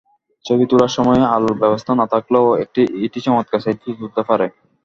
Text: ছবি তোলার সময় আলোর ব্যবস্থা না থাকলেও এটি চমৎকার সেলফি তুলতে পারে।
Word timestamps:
ছবি 0.45 0.63
তোলার 0.69 0.95
সময় 0.97 1.21
আলোর 1.35 1.55
ব্যবস্থা 1.61 1.91
না 1.95 2.05
থাকলেও 2.13 2.45
এটি 3.05 3.19
চমৎকার 3.25 3.59
সেলফি 3.65 3.89
তুলতে 3.99 4.21
পারে। 4.29 4.45